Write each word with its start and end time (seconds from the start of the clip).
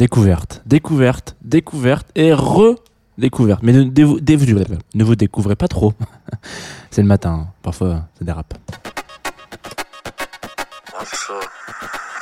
Découverte, 0.00 0.62
découverte, 0.64 1.36
découverte 1.42 2.06
et 2.14 2.32
redécouverte. 2.32 3.62
Mais 3.62 3.74
ne, 3.74 5.04
vous 5.04 5.14
découvrez 5.14 5.56
pas 5.56 5.68
trop. 5.68 5.92
C'est 6.90 7.02
le 7.02 7.06
matin, 7.06 7.30
hein. 7.30 7.52
parfois 7.62 8.04
ça 8.18 8.24
dérape. 8.24 8.54
Officer, 10.98 11.34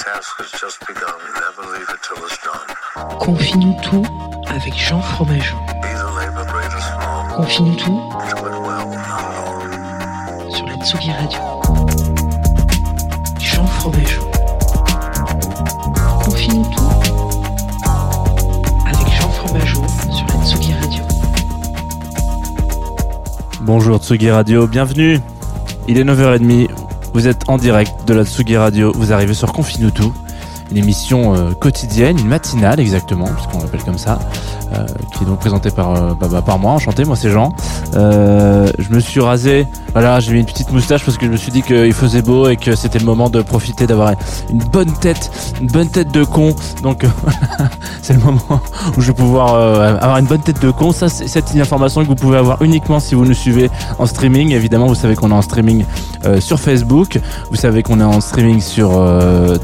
task 0.00 0.40
has 0.40 0.58
just 0.58 0.80
begun? 0.88 1.06
Never 1.36 1.68
leave 1.72 1.88
it 1.88 2.00
till 2.02 2.18
it's 2.26 2.36
done. 2.42 3.18
Confie-nous 3.20 3.76
tout 3.80 4.04
avec 4.48 4.74
Jean 4.76 5.00
Fromageau. 5.00 5.56
Confie-nous 7.36 7.76
tout 7.76 8.00
sur 10.50 10.66
la 10.66 10.74
Tsugi 10.84 11.12
Radio. 11.12 11.40
Jean 13.38 13.66
Fromageau. 13.66 14.28
Confie-nous 16.24 16.64
tout 16.74 16.87
Bonjour 23.68 23.98
Tsugi 23.98 24.30
Radio, 24.30 24.66
bienvenue. 24.66 25.20
Il 25.88 25.98
est 25.98 26.02
9h30, 26.02 26.70
vous 27.12 27.28
êtes 27.28 27.50
en 27.50 27.58
direct 27.58 27.92
de 28.06 28.14
la 28.14 28.24
Tsugi 28.24 28.56
Radio, 28.56 28.92
vous 28.94 29.12
arrivez 29.12 29.34
sur 29.34 29.52
Confine 29.52 29.90
tout, 29.90 30.14
une 30.70 30.76
émission 30.76 31.34
euh, 31.34 31.52
quotidienne, 31.52 32.18
une 32.18 32.28
matinale 32.28 32.80
exactement, 32.80 33.26
puisqu'on 33.26 33.60
l'appelle 33.60 33.82
comme 33.82 33.98
ça, 33.98 34.18
euh, 34.74 34.86
qui 35.14 35.24
est 35.24 35.26
donc 35.26 35.38
présentée 35.38 35.70
par, 35.70 35.94
euh, 35.94 36.14
bah, 36.14 36.28
bah, 36.30 36.42
par 36.42 36.58
moi, 36.58 36.72
enchanté, 36.72 37.04
moi 37.04 37.16
c'est 37.16 37.30
Jean. 37.30 37.52
Je 37.94 38.94
me 38.94 39.00
suis 39.00 39.20
rasé, 39.20 39.66
voilà, 39.92 40.20
j'ai 40.20 40.32
mis 40.32 40.40
une 40.40 40.46
petite 40.46 40.70
moustache 40.72 41.04
parce 41.04 41.16
que 41.16 41.26
je 41.26 41.30
me 41.30 41.36
suis 41.36 41.52
dit 41.52 41.62
qu'il 41.62 41.92
faisait 41.92 42.22
beau 42.22 42.48
et 42.48 42.56
que 42.56 42.76
c'était 42.76 42.98
le 42.98 43.04
moment 43.04 43.30
de 43.30 43.42
profiter 43.42 43.86
d'avoir 43.86 44.12
une 44.50 44.58
bonne 44.58 44.92
tête, 44.92 45.30
une 45.60 45.68
bonne 45.68 45.88
tête 45.88 46.12
de 46.12 46.24
con. 46.24 46.54
Donc 46.82 47.04
c'est 48.02 48.12
le 48.12 48.20
moment 48.20 48.60
où 48.96 49.00
je 49.00 49.08
vais 49.08 49.14
pouvoir 49.14 49.54
avoir 49.54 50.18
une 50.18 50.26
bonne 50.26 50.40
tête 50.40 50.60
de 50.60 50.70
con. 50.70 50.92
Ça, 50.92 51.08
c'est 51.08 51.28
cette 51.28 51.54
information 51.56 52.02
que 52.02 52.08
vous 52.08 52.14
pouvez 52.14 52.38
avoir 52.38 52.62
uniquement 52.62 53.00
si 53.00 53.14
vous 53.14 53.24
nous 53.24 53.34
suivez 53.34 53.70
en 53.98 54.06
streaming. 54.06 54.52
Évidemment, 54.52 54.86
vous 54.86 54.94
savez 54.94 55.14
qu'on 55.14 55.30
est 55.30 55.34
en 55.34 55.42
streaming 55.42 55.84
sur 56.40 56.60
Facebook. 56.60 57.18
Vous 57.50 57.56
savez 57.56 57.82
qu'on 57.82 58.00
est 58.00 58.04
en 58.04 58.20
streaming 58.20 58.60
sur 58.60 58.90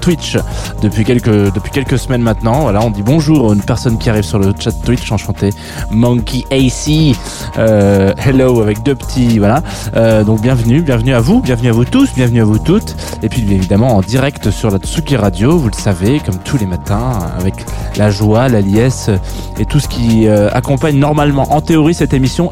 Twitch 0.01 0.39
depuis 0.83 0.94
quelques 1.03 1.53
depuis 1.53 1.73
quelques 1.73 1.99
semaines 1.99 2.23
maintenant. 2.23 2.61
Voilà, 2.61 2.81
on 2.85 2.91
dit 2.91 3.03
bonjour 3.03 3.51
à 3.51 3.55
une 3.55 3.63
personne 3.63 3.99
qui 3.99 4.09
arrive 4.09 4.23
sur 4.23 4.39
le 4.39 4.53
chat 4.57 4.71
Twitch, 4.85 5.11
enchanté. 5.11 5.51
Monkey 5.91 6.45
AC, 6.53 7.17
euh, 7.59 8.13
hello 8.25 8.61
avec 8.61 8.83
deux 8.85 8.95
petits, 8.95 9.39
voilà. 9.41 9.63
Euh, 9.97 10.23
donc 10.23 10.41
bienvenue, 10.41 10.83
bienvenue 10.83 11.15
à 11.15 11.21
vous, 11.21 11.41
bienvenue 11.41 11.71
à 11.71 11.73
vous 11.73 11.85
tous, 11.85 12.15
bienvenue 12.15 12.43
à 12.43 12.45
vous 12.45 12.59
toutes. 12.59 12.95
Et 13.23 13.29
puis 13.29 13.41
évidemment 13.53 13.97
en 13.97 14.01
direct 14.03 14.51
sur 14.51 14.71
la 14.71 14.79
Tsuki 14.79 15.17
Radio, 15.17 15.59
vous 15.59 15.69
le 15.69 15.75
savez, 15.77 16.21
comme 16.21 16.39
tous 16.39 16.59
les 16.59 16.67
matins, 16.67 17.19
avec 17.41 17.55
la 17.97 18.11
joie, 18.11 18.49
la 18.49 18.61
liesse 18.61 19.11
et 19.59 19.65
tout 19.65 19.81
ce 19.81 19.89
qui 19.89 20.29
euh, 20.29 20.49
accompagne 20.53 20.99
normalement 20.99 21.53
en 21.55 21.61
théorie 21.61 21.95
cette 21.95 22.13
émission. 22.15 22.51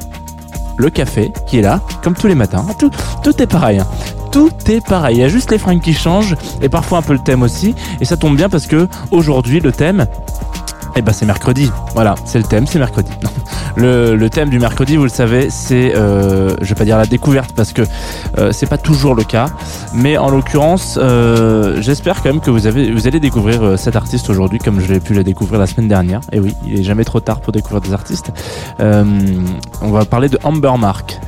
Le 0.78 0.88
café 0.88 1.32
qui 1.46 1.58
est 1.58 1.62
là, 1.62 1.80
comme 2.02 2.14
tous 2.14 2.26
les 2.28 2.34
matins. 2.34 2.64
Tout, 2.78 2.90
tout 3.22 3.42
est 3.42 3.46
pareil. 3.46 3.78
hein. 3.78 3.86
Tout 4.32 4.50
est 4.68 4.84
pareil. 4.86 5.16
Il 5.16 5.20
y 5.20 5.24
a 5.24 5.28
juste 5.28 5.50
les 5.50 5.58
fringues 5.58 5.82
qui 5.82 5.92
changent 5.92 6.36
et 6.62 6.70
parfois 6.70 6.98
un 6.98 7.02
peu 7.02 7.12
le 7.12 7.18
thème 7.18 7.42
aussi. 7.42 7.74
Et 8.00 8.06
ça 8.06 8.16
tombe 8.16 8.34
bien 8.34 8.48
parce 8.48 8.66
que 8.66 8.88
aujourd'hui 9.10 9.60
le 9.60 9.72
thème, 9.72 10.06
eh 10.96 11.02
ben 11.02 11.12
c'est 11.12 11.26
mercredi. 11.26 11.70
Voilà, 11.94 12.14
c'est 12.24 12.38
le 12.38 12.44
thème, 12.44 12.66
c'est 12.66 12.78
mercredi. 12.78 13.10
Le, 13.74 14.28
thème 14.28 14.50
du 14.50 14.58
mercredi, 14.58 14.96
vous 14.96 15.04
le 15.04 15.08
savez, 15.08 15.48
c'est, 15.48 15.94
euh, 15.96 16.54
je 16.60 16.68
vais 16.68 16.74
pas 16.74 16.84
dire 16.84 16.98
la 16.98 17.06
découverte 17.06 17.52
parce 17.56 17.72
que 17.72 17.82
euh, 18.36 18.52
c'est 18.52 18.66
pas 18.66 18.76
toujours 18.76 19.14
le 19.14 19.24
cas, 19.24 19.46
mais 19.94 20.18
en 20.18 20.28
l'occurrence, 20.28 20.98
euh, 21.00 21.80
j'espère 21.80 22.22
quand 22.22 22.28
même 22.28 22.40
que 22.40 22.50
vous 22.50 22.66
avez, 22.66 22.92
vous 22.92 23.06
allez 23.06 23.18
découvrir 23.18 23.78
cet 23.78 23.96
artiste 23.96 24.28
aujourd'hui, 24.28 24.58
comme 24.58 24.78
je 24.78 24.92
l'ai 24.92 25.00
pu 25.00 25.14
le 25.14 25.24
découvrir 25.24 25.58
la 25.58 25.66
semaine 25.66 25.88
dernière. 25.88 26.20
Et 26.32 26.40
oui, 26.40 26.54
il 26.66 26.80
est 26.80 26.82
jamais 26.82 27.04
trop 27.04 27.20
tard 27.20 27.40
pour 27.40 27.52
découvrir 27.52 27.80
des 27.80 27.94
artistes. 27.94 28.30
On 28.78 29.90
va 29.90 30.04
parler 30.04 30.28
de 30.28 30.38
Amber 30.42 30.72
Mark. 30.78 31.20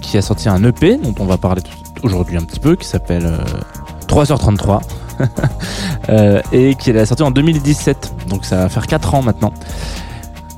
Qui 0.00 0.16
a 0.16 0.22
sorti 0.22 0.48
un 0.48 0.62
EP 0.64 0.96
dont 0.96 1.14
on 1.18 1.26
va 1.26 1.36
parler 1.36 1.62
aujourd'hui 2.02 2.36
un 2.36 2.42
petit 2.42 2.60
peu, 2.60 2.76
qui 2.76 2.86
s'appelle 2.86 3.26
euh, 3.26 3.38
3h33. 4.06 4.80
Euh, 6.08 6.40
et 6.50 6.74
qui 6.74 6.90
est 6.90 7.06
sorti 7.06 7.22
en 7.22 7.30
2017, 7.30 8.14
donc 8.28 8.44
ça 8.44 8.56
va 8.56 8.68
faire 8.68 8.86
4 8.86 9.14
ans 9.14 9.22
maintenant. 9.22 9.52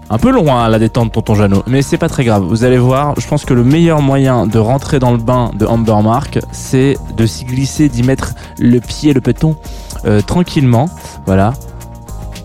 Un 0.08 0.18
peu 0.18 0.30
loin 0.30 0.68
la 0.68 0.78
détente, 0.78 1.12
tonton 1.12 1.34
Jeannot, 1.34 1.62
mais 1.66 1.82
c'est 1.82 1.98
pas 1.98 2.08
très 2.08 2.24
grave. 2.24 2.44
Vous 2.44 2.64
allez 2.64 2.78
voir, 2.78 3.18
je 3.18 3.26
pense 3.26 3.44
que 3.44 3.52
le 3.52 3.64
meilleur 3.64 4.00
moyen 4.00 4.46
de 4.46 4.58
rentrer 4.58 4.98
dans 4.98 5.10
le 5.10 5.18
bain 5.18 5.50
de 5.58 5.66
Amber 5.66 5.96
Mark, 6.02 6.38
c'est 6.52 6.96
de 7.16 7.26
s'y 7.26 7.44
glisser, 7.44 7.88
d'y 7.88 8.02
mettre 8.02 8.34
le 8.58 8.78
pied, 8.80 9.12
le 9.12 9.20
péton, 9.20 9.56
euh, 10.04 10.20
tranquillement. 10.22 10.88
Voilà. 11.26 11.52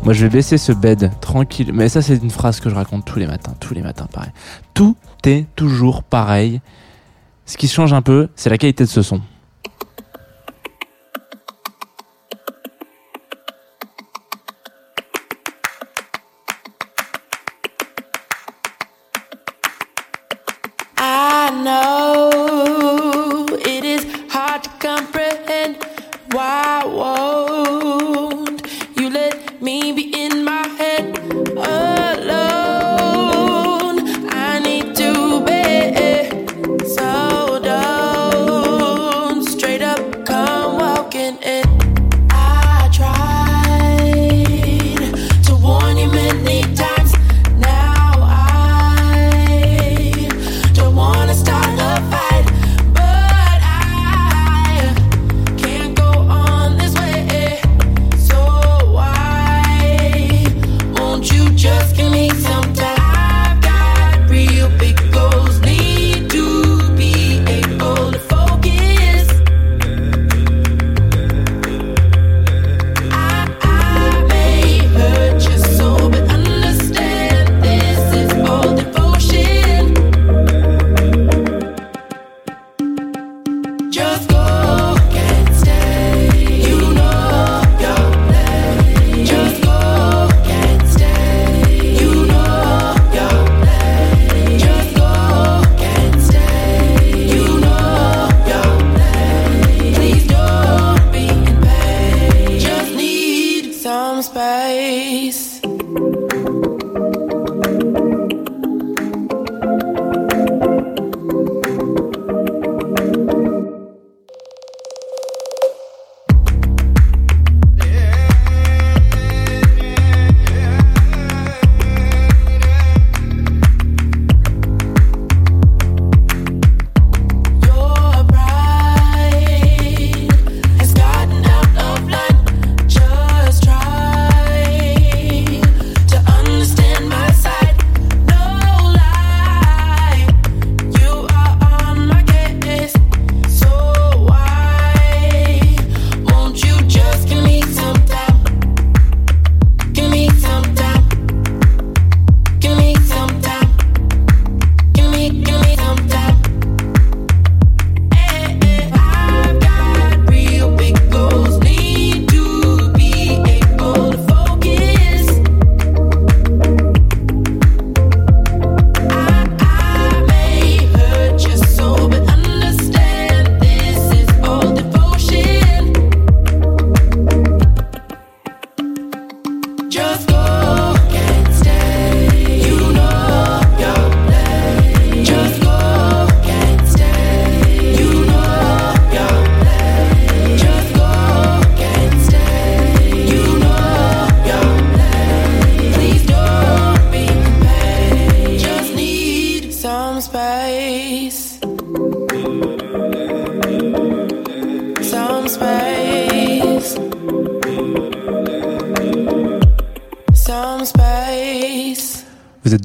Moi, 0.03 0.13
je 0.13 0.23
vais 0.23 0.29
baisser 0.29 0.57
ce 0.57 0.71
bed 0.71 1.11
tranquille. 1.21 1.71
Mais 1.73 1.89
ça, 1.89 2.01
c'est 2.01 2.15
une 2.15 2.29
phrase 2.29 2.59
que 2.59 2.69
je 2.69 2.75
raconte 2.75 3.05
tous 3.05 3.19
les 3.19 3.27
matins, 3.27 3.53
tous 3.59 3.73
les 3.73 3.81
matins, 3.81 4.07
pareil. 4.11 4.31
Tout 4.73 4.95
est 5.25 5.45
toujours 5.55 6.03
pareil. 6.03 6.61
Ce 7.45 7.57
qui 7.57 7.67
change 7.67 7.93
un 7.93 8.01
peu, 8.01 8.29
c'est 8.35 8.49
la 8.49 8.57
qualité 8.57 8.83
de 8.85 8.89
ce 8.89 9.01
son. 9.01 9.21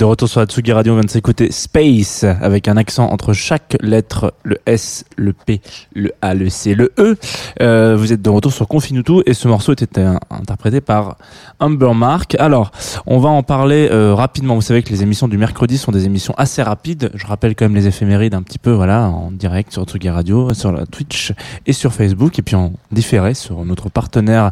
De 0.02 0.06
retour 0.06 0.28
sur 0.28 0.40
la 0.40 0.46
Tsugi 0.46 0.72
Radio, 0.72 0.94
on 0.94 0.96
vient 0.96 1.04
de 1.04 1.10
s'écouter 1.10 1.52
Space 1.52 2.24
avec 2.24 2.66
un 2.66 2.76
accent 2.76 3.06
entre 3.10 3.32
chaque 3.32 3.76
lettre, 3.82 4.34
le 4.42 4.58
S, 4.66 5.04
le 5.14 5.32
P, 5.32 5.60
le 5.94 6.10
A, 6.20 6.34
le 6.34 6.50
C, 6.50 6.74
le 6.74 6.92
E. 6.98 7.16
Euh, 7.60 7.94
vous 7.96 8.12
êtes 8.12 8.20
de 8.20 8.28
retour 8.28 8.52
sur 8.52 8.66
Confinutu 8.66 9.22
et 9.26 9.32
ce 9.32 9.46
morceau 9.46 9.74
était 9.74 10.04
interprété 10.28 10.80
par 10.80 11.18
Humber 11.60 11.94
Mark. 11.94 12.34
Alors, 12.40 12.72
on 13.06 13.20
va 13.20 13.28
en 13.28 13.44
parler 13.44 13.90
euh, 13.92 14.12
rapidement. 14.12 14.56
Vous 14.56 14.62
savez 14.62 14.82
que 14.82 14.88
les 14.88 15.04
émissions 15.04 15.28
du 15.28 15.38
mercredi 15.38 15.78
sont 15.78 15.92
des 15.92 16.04
émissions 16.04 16.34
assez 16.36 16.64
rapides. 16.64 17.12
Je 17.14 17.24
rappelle 17.24 17.54
quand 17.54 17.66
même 17.66 17.76
les 17.76 17.86
éphémérides 17.86 18.34
un 18.34 18.42
petit 18.42 18.58
peu, 18.58 18.72
voilà, 18.72 19.08
en 19.08 19.30
direct 19.30 19.72
sur 19.72 19.84
Tsugi 19.84 20.10
Radio, 20.10 20.52
sur 20.52 20.72
la 20.72 20.84
Twitch 20.84 21.32
et 21.66 21.72
sur 21.72 21.92
Facebook 21.92 22.40
et 22.40 22.42
puis 22.42 22.56
en 22.56 22.72
différé 22.90 23.34
sur 23.34 23.64
notre 23.64 23.88
partenaire 23.88 24.50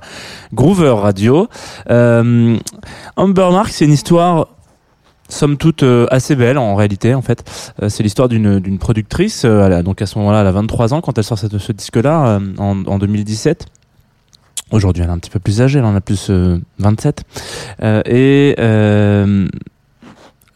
Groover 0.54 0.94
Radio. 0.96 1.48
Euh, 1.90 2.56
Mark, 3.16 3.70
c'est 3.70 3.86
une 3.86 3.94
histoire 3.94 4.46
somme 5.32 5.56
toute 5.56 5.82
euh, 5.82 6.06
assez 6.10 6.36
belle 6.36 6.58
en 6.58 6.74
réalité 6.74 7.14
en 7.14 7.22
fait 7.22 7.44
Euh, 7.82 7.88
c'est 7.88 8.02
l'histoire 8.02 8.28
d'une 8.28 8.78
productrice 8.78 9.44
euh, 9.44 9.64
elle 9.66 9.72
a- 9.72 9.82
donc 9.82 10.02
à 10.02 10.06
ce 10.06 10.18
moment-là 10.18 10.40
elle 10.42 10.46
a 10.46 10.52
23 10.52 10.92
ans 10.94 11.00
quand 11.00 11.16
elle 11.18 11.24
sort 11.24 11.38
ce 11.38 11.72
disque 11.72 11.96
là 11.96 12.38
en, 12.58 12.84
en 12.86 12.98
2017 12.98 13.66
Aujourd'hui, 14.72 15.02
elle 15.02 15.08
est 15.08 15.12
un 15.12 15.18
petit 15.18 15.30
peu 15.30 15.40
plus 15.40 15.60
âgée, 15.62 15.80
elle 15.80 15.84
en 15.84 15.96
a 15.96 16.00
plus 16.00 16.28
euh, 16.30 16.56
27. 16.78 17.24
Euh, 17.82 18.02
et 18.06 18.54
euh, 18.60 19.48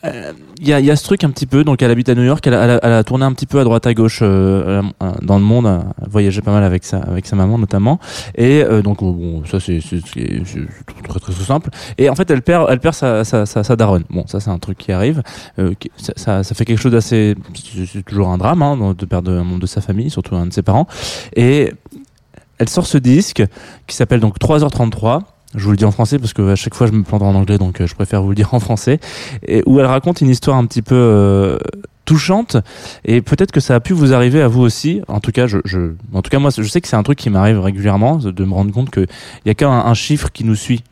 euh, 0.05 0.33
il 0.61 0.69
y, 0.69 0.73
a, 0.73 0.81
y 0.81 0.91
a 0.91 0.97
ce 0.97 1.05
truc 1.05 1.25
un 1.25 1.31
petit 1.31 1.47
peu, 1.47 1.65
donc 1.65 1.83
elle 1.83 1.91
habite 1.91 2.09
à 2.09 2.15
New 2.15 2.23
York, 2.25 2.47
elle 2.47 2.55
a, 2.55 2.63
elle 2.65 2.81
elle 2.83 2.93
a 2.93 3.05
tourné 3.05 3.25
un 3.25 3.33
petit 3.33 3.47
peu 3.47 3.59
à 3.61 3.65
droite 3.65 3.87
à 3.87 3.95
gauche 3.95 4.21
euh, 4.23 4.83
euh, 5.03 5.13
dans 5.23 5.39
le 5.39 5.45
monde, 5.45 5.67
elle 5.67 6.05
a 6.05 6.09
voyagé 6.09 6.41
pas 6.43 6.53
mal 6.53 6.63
avec 6.65 6.85
sa, 6.85 6.99
avec 6.99 7.27
sa 7.27 7.37
maman 7.37 7.59
notamment. 7.59 7.99
Et 8.37 8.63
euh, 8.63 8.83
donc 8.83 9.03
euh, 9.03 9.11
bon, 9.11 9.43
ça 9.47 9.61
c'est 9.61 9.81
très, 9.81 11.21
très 11.21 11.33
simple. 11.45 11.71
Et 11.99 12.09
en 12.09 12.15
fait, 12.15 12.31
elle 12.31 12.43
perd, 12.43 12.67
elle 12.71 12.81
perd 12.81 12.95
sa, 12.95 13.25
sa, 13.25 13.47
sa, 13.47 13.65
sa 13.65 13.77
daronne. 13.77 14.05
Bon, 14.11 14.25
ça 14.27 14.41
c'est 14.41 14.51
un 14.51 14.59
truc 14.59 14.79
qui 14.79 14.93
arrive. 14.93 15.23
Euh, 15.59 15.75
qui- 15.79 15.91
ça, 15.97 16.13
ça, 16.17 16.43
ça 16.45 16.55
fait 16.55 16.65
quelque 16.65 16.81
chose 16.81 16.93
d'assez, 16.93 17.35
c'est 17.93 18.03
toujours 18.05 18.29
un 18.29 18.39
drame 18.39 18.63
hein, 18.63 18.95
de 18.97 19.07
perdre 19.07 19.31
un 19.33 19.45
membre 19.45 19.61
de 19.61 19.67
sa 19.67 19.81
famille, 19.81 20.11
surtout 20.11 20.37
un 20.37 20.47
de 20.47 20.53
ses 20.53 20.63
parents. 20.63 20.87
Et 21.37 21.73
elle 22.59 22.69
sort 22.69 22.87
ce 22.87 22.99
disque 22.99 23.43
qui 23.87 23.97
s'appelle 23.97 24.21
donc 24.21 24.39
3h33. 24.39 25.23
Je 25.55 25.65
vous 25.65 25.71
le 25.71 25.77
dis 25.77 25.85
en 25.85 25.91
français 25.91 26.19
parce 26.19 26.33
que 26.33 26.43
à 26.51 26.57
chaque 26.57 26.75
fois 26.75 26.87
je 26.87 26.93
me 26.93 27.03
plante 27.03 27.23
en 27.23 27.35
anglais 27.35 27.59
donc 27.59 27.81
euh, 27.81 27.87
je 27.87 27.95
préfère 27.95 28.23
vous 28.23 28.31
le 28.31 28.35
dire 28.35 28.53
en 28.55 28.61
français. 28.61 28.99
Et 29.47 29.63
où 29.67 29.81
elle 29.81 29.87
raconte 29.87 30.21
une 30.21 30.31
histoire 30.31 30.57
un 30.57 30.67
petit 30.67 30.83
peu 30.83 30.95
euh, 30.95 31.59
touchante. 32.05 32.57
Et 33.05 33.23
peut-être 33.23 33.53
que 33.53 33.61
ça 33.61 33.75
a 33.75 33.81
pu 33.81 33.93
vous 33.93 34.13
arriver 34.13 34.43
à 34.43 34.49
vous 34.49 34.63
aussi. 34.63 35.01
En 35.09 35.21
tout 35.21 35.33
cas 35.33 35.47
je, 35.47 35.59
je 35.65 35.93
en 36.13 36.23
tout 36.23 36.31
cas 36.31 36.39
moi 36.39 36.51
je 36.57 36.63
sais 36.63 36.81
que 36.81 36.89
c'est 36.89 36.97
un 36.97 37.03
truc 37.03 37.19
qui 37.19 37.31
m'arrive 37.31 37.61
régulièrement 37.61 38.17
de 38.17 38.31
de 38.31 38.45
me 38.45 38.53
rendre 38.53 38.73
compte 38.73 38.91
que 38.91 39.01
il 39.01 39.49
y 39.49 39.51
a 39.51 39.55
qu'un 39.55 39.71
un 39.71 39.95
chiffre 39.95 40.31
qui 40.33 40.45
nous 40.45 40.57
suit 40.57 40.83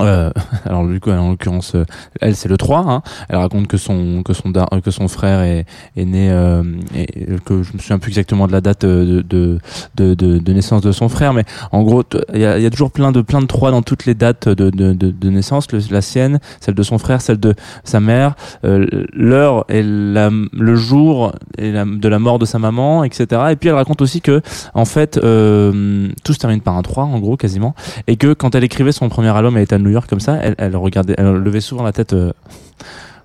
euh, 0.00 0.30
alors 0.64 0.86
du 0.86 1.00
coup 1.00 1.10
en 1.10 1.30
l'occurrence 1.30 1.74
euh, 1.74 1.84
elle 2.20 2.34
c'est 2.34 2.48
le 2.48 2.56
3 2.56 2.78
hein. 2.88 3.02
elle 3.28 3.36
raconte 3.36 3.66
que 3.66 3.76
son 3.76 4.22
que 4.22 4.32
son 4.32 4.52
que 4.52 4.90
son 4.90 5.08
frère 5.08 5.42
est, 5.42 5.66
est 5.96 6.04
né 6.04 6.30
euh, 6.30 6.62
et 6.94 7.06
que 7.44 7.62
je 7.62 7.72
me 7.72 7.78
souviens 7.78 7.98
plus 7.98 8.10
exactement 8.10 8.46
de 8.46 8.52
la 8.52 8.60
date 8.60 8.84
euh, 8.84 9.22
de 9.22 9.58
de, 9.94 10.14
de, 10.14 10.38
de, 10.38 10.52
naissance 10.52 10.82
de 10.82 10.92
son 10.92 11.08
frère 11.08 11.32
mais 11.32 11.44
en 11.72 11.82
gros 11.82 12.02
il 12.32 12.40
y 12.40 12.44
a, 12.44 12.58
y 12.58 12.66
a 12.66 12.70
toujours 12.70 12.90
plein 12.90 13.12
de 13.12 13.22
plein 13.22 13.40
de 13.40 13.46
3 13.46 13.70
dans 13.70 13.82
toutes 13.82 14.06
les 14.06 14.14
dates 14.14 14.48
de, 14.48 14.70
de, 14.70 14.92
de, 14.92 15.30
naissance. 15.30 15.66
La 15.90 16.02
sienne 16.02 16.40
celle 16.60 16.74
de 16.74 16.82
son 16.82 16.98
frère 16.98 17.20
celle 17.20 17.38
de 17.38 17.54
sa 17.84 18.00
mère 18.00 18.34
l'heure 18.62 19.64
et 19.68 19.82
la, 19.82 20.30
le 20.52 20.76
jour 20.76 21.32
et 21.58 21.72
la, 21.72 21.84
de 21.84 22.08
la 22.08 22.18
mort 22.18 22.38
de 22.38 22.46
sa 22.46 22.58
maman 22.58 23.04
etc 23.04 23.42
et 23.50 23.56
puis 23.56 23.68
elle 23.68 23.74
raconte 23.74 24.02
aussi 24.02 24.20
que 24.20 24.40
en 24.74 24.84
fait 24.84 25.12
tout 25.14 26.32
se 26.32 26.38
termine 26.38 26.60
par 26.60 26.76
un 26.76 26.82
3 26.82 27.04
en 27.04 27.18
gros 27.18 27.36
quasiment. 27.36 27.74
Et 28.06 28.16
que 28.16 28.32
quand 28.32 28.54
elle 28.54 28.64
écrivait 28.64 28.92
son 28.92 29.08
premier 29.08 29.28
album 29.28 29.56
elle 29.56 29.64
était 29.64 29.74
à 29.74 29.78
New 29.84 29.90
York 29.90 30.08
comme 30.08 30.20
ça 30.20 30.38
elle, 30.58 30.76
regardait 30.76 31.14
elle 31.18 31.32
levait 31.32 31.60
souvent 31.60 31.82
la 31.82 31.92
tête 31.92 32.12
euh, 32.12 32.32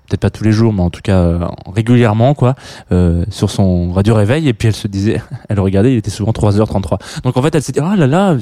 peut-être 0.08 0.20
pas 0.20 0.30
tous 0.30 0.44
les 0.44 0.52
jours 0.52 0.72
mais 0.72 0.82
en 0.82 0.90
tout 0.90 1.00
cas 1.02 1.18
euh, 1.18 1.46
régulièrement 1.72 2.34
quoi 2.34 2.54
euh, 2.92 3.24
sur 3.30 3.50
son 3.50 3.92
radio 3.92 4.14
réveil 4.14 4.48
et 4.48 4.52
puis 4.52 4.68
elle 4.68 4.74
se 4.74 4.88
disait 4.88 5.22
elle 5.48 5.60
regardait 5.60 5.92
il 5.92 5.98
était 5.98 6.10
souvent 6.10 6.32
3h33 6.32 6.98
donc 7.24 7.36
en 7.36 7.42
fait 7.42 7.54
elle 7.54 7.62
s'est 7.62 7.72
dit 7.72 7.80
ah 7.82 7.96
là 7.96 8.06
là 8.06 8.36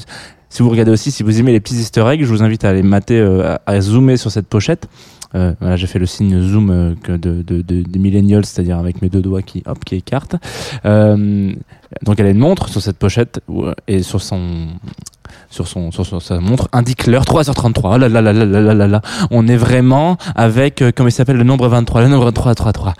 si 0.50 0.62
vous 0.62 0.70
regardez 0.70 0.90
aussi 0.90 1.10
si 1.10 1.22
vous 1.22 1.38
aimez 1.40 1.52
les 1.52 1.60
petits 1.60 1.76
easter 1.76 2.04
eggs 2.08 2.22
je 2.22 2.28
vous 2.28 2.42
invite 2.42 2.64
à 2.64 2.70
aller 2.70 2.82
mater 2.82 3.20
à, 3.66 3.80
zoomer 3.80 4.16
sur 4.16 4.30
cette 4.30 4.46
pochette 4.46 4.88
euh, 5.34 5.52
j'ai 5.76 5.86
fait 5.86 5.98
le 5.98 6.06
signe 6.06 6.40
zoom 6.40 6.96
de, 7.06 7.16
de, 7.18 7.42
de, 7.42 7.60
des 7.60 7.98
millennials, 7.98 8.46
c'est-à-dire 8.46 8.78
avec 8.78 9.02
mes 9.02 9.10
deux 9.10 9.20
doigts 9.20 9.42
qui 9.42 9.62
hop 9.66 9.84
qui 9.84 9.96
écartent. 9.96 10.36
Donc 10.84 12.18
elle 12.18 12.26
a 12.26 12.30
une 12.30 12.38
montre 12.38 12.70
sur 12.70 12.80
cette 12.80 12.96
pochette 12.96 13.42
et 13.86 14.02
sur 14.02 14.22
son 14.22 14.68
sur, 15.50 15.68
son, 15.68 15.90
sur, 15.90 16.22
sa 16.22 16.40
montre 16.40 16.68
indique 16.72 17.06
l'heure 17.06 17.24
3h33. 17.24 17.80
Oh 17.84 17.98
là 17.98 18.08
là 18.08 18.20
là 18.20 18.32
là 18.32 18.44
là 18.44 18.74
là 18.74 18.86
là 18.86 19.00
On 19.30 19.46
est 19.48 19.56
vraiment 19.56 20.16
avec, 20.34 20.82
euh, 20.82 20.92
comment 20.94 21.08
il 21.08 21.12
s'appelle, 21.12 21.36
le 21.36 21.44
nombre 21.44 21.68
23, 21.68 22.02
le 22.02 22.08
nombre 22.08 22.24
23, 22.26 22.54
3, 22.54 22.72
3. 22.72 22.94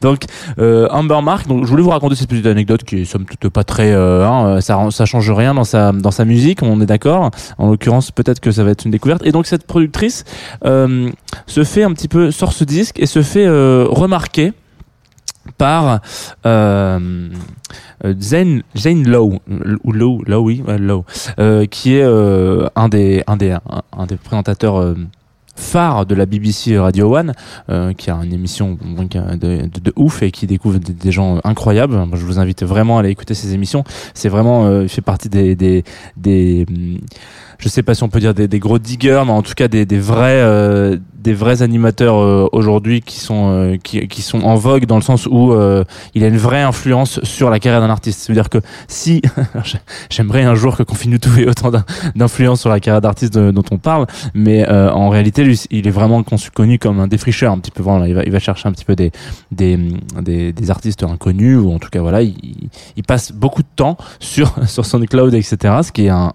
donc, 0.00 0.24
euh, 0.58 0.88
Amber 0.90 1.20
Mark, 1.22 1.46
donc, 1.46 1.64
je 1.64 1.70
voulais 1.70 1.82
vous 1.82 1.90
raconter 1.90 2.14
cette 2.14 2.28
petite 2.28 2.46
anecdote 2.46 2.84
qui 2.84 3.02
est 3.02 3.04
somme 3.04 3.24
toute 3.24 3.52
pas 3.52 3.64
très, 3.64 3.92
euh, 3.92 4.26
hein, 4.26 4.60
ça, 4.60 4.78
ça 4.90 5.04
change 5.04 5.30
rien 5.30 5.54
dans 5.54 5.64
sa, 5.64 5.92
dans 5.92 6.10
sa 6.10 6.24
musique, 6.24 6.62
on 6.62 6.80
est 6.80 6.86
d'accord. 6.86 7.30
En 7.58 7.70
l'occurrence, 7.70 8.10
peut-être 8.10 8.40
que 8.40 8.50
ça 8.50 8.64
va 8.64 8.70
être 8.70 8.84
une 8.84 8.90
découverte. 8.90 9.24
Et 9.24 9.32
donc, 9.32 9.46
cette 9.46 9.66
productrice 9.66 10.24
se 10.62 11.64
fait 11.64 11.82
un 11.82 11.92
petit 11.92 12.08
peu, 12.08 12.30
sort 12.30 12.52
ce 12.52 12.64
disque 12.64 12.98
et 13.00 13.06
se 13.06 13.22
fait 13.22 13.48
remarquer 13.48 14.52
par 15.56 16.00
euh, 16.46 17.28
Zane 18.20 18.62
Zane 18.76 19.08
Lowe 19.08 19.40
ou 19.84 19.92
oui 20.40 20.62
euh, 21.38 21.66
qui 21.66 21.96
est 21.96 22.02
euh, 22.02 22.68
un 22.76 22.88
des 22.88 23.22
un 23.26 23.36
des 23.36 23.56
un, 23.92 24.06
des 24.06 24.16
présentateurs 24.16 24.76
euh, 24.76 24.94
phares 25.56 26.06
de 26.06 26.14
la 26.14 26.26
BBC 26.26 26.78
Radio 26.78 27.16
One 27.16 27.32
qui 27.96 28.10
a 28.10 28.14
une 28.14 28.32
émission 28.32 28.78
de, 28.80 29.92
ouf 29.96 30.22
et 30.22 30.30
qui 30.30 30.46
découvre 30.46 30.78
des, 30.78 31.10
gens 31.10 31.40
incroyables. 31.42 31.98
Je 32.14 32.24
vous 32.24 32.38
invite 32.38 32.62
vraiment 32.62 32.98
à 32.98 33.00
aller 33.00 33.10
écouter 33.10 33.34
ces 33.34 33.54
émissions. 33.54 33.82
C'est 34.14 34.28
vraiment 34.28 34.82
il 34.82 34.88
fait 34.88 35.00
partie 35.00 35.28
des 35.28 35.56
des, 35.56 35.82
des 36.16 36.64
je 37.58 37.68
sais 37.68 37.82
pas 37.82 37.96
si 37.96 38.04
on 38.04 38.08
peut 38.08 38.20
dire 38.20 38.34
des, 38.34 38.58
gros 38.60 38.78
diggers, 38.78 39.24
mais 39.26 39.32
en 39.32 39.42
tout 39.42 39.54
cas 39.54 39.66
des, 39.66 39.84
des 39.84 39.98
vrais 39.98 40.96
vrais 41.34 41.62
animateurs 41.62 42.16
euh, 42.16 42.48
aujourd'hui 42.52 43.00
qui 43.00 43.20
sont 43.20 43.50
euh, 43.50 43.76
qui, 43.76 44.22
sont 44.22 44.42
en 44.42 44.56
vogue 44.56 44.86
dans 44.86 44.96
le 44.96 45.02
sens 45.02 45.26
où 45.26 45.52
euh, 45.52 45.84
il 46.14 46.24
a 46.24 46.28
une 46.28 46.36
vraie 46.36 46.62
influence 46.62 47.20
sur 47.22 47.50
la 47.50 47.58
carrière 47.58 47.80
d'un 47.80 47.90
artiste. 47.90 48.20
C'est-à-dire 48.20 48.48
que 48.48 48.58
si 48.86 49.22
j'aimerais 50.10 50.44
un 50.44 50.54
jour 50.54 50.76
que 50.76 50.82
Confine 50.82 51.18
tout 51.18 51.36
ait 51.38 51.48
autant 51.48 51.70
d'in- 51.70 51.84
d'influence 52.14 52.60
sur 52.60 52.70
la 52.70 52.80
carrière 52.80 53.00
d'artiste 53.00 53.38
dont 53.38 53.64
on 53.70 53.78
parle, 53.78 54.06
mais 54.34 54.68
en 54.68 55.08
réalité 55.08 55.50
il 55.70 55.86
est 55.86 55.90
vraiment 55.90 56.22
connu 56.54 56.78
comme 56.78 57.00
un 57.00 57.08
défricheur 57.08 57.52
un 57.52 57.58
petit 57.58 57.70
peu. 57.70 57.82
Voilà, 57.82 58.08
il 58.08 58.14
va 58.14 58.22
il 58.24 58.32
va 58.32 58.38
chercher 58.38 58.68
un 58.68 58.72
petit 58.72 58.84
peu 58.84 58.96
des 58.96 59.12
des 59.52 59.78
des, 60.20 60.70
artistes 60.70 61.02
inconnus 61.02 61.58
ou 61.58 61.72
en 61.72 61.78
tout 61.78 61.88
cas 61.88 62.00
voilà 62.00 62.22
il, 62.22 62.34
passe 63.06 63.32
beaucoup 63.32 63.62
de 63.62 63.68
temps 63.74 63.96
sur 64.20 64.54
sur 64.68 64.84
SoundCloud 64.84 65.34
etc. 65.34 65.56
Ce 65.82 65.92
qui 65.92 66.06
est 66.06 66.10
un 66.10 66.32